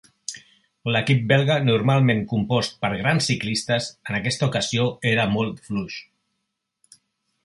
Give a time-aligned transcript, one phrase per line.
[0.93, 6.01] L'equip belga, normalment compost per grans ciclistes, en aquesta ocasió era molt fluix.